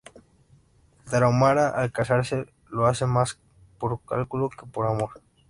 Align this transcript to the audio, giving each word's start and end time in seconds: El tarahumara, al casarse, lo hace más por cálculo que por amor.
El 1.05 1.11
tarahumara, 1.11 1.69
al 1.69 1.91
casarse, 1.91 2.51
lo 2.71 2.87
hace 2.87 3.05
más 3.05 3.37
por 3.77 4.01
cálculo 4.03 4.49
que 4.49 4.65
por 4.65 4.87
amor. 4.87 5.21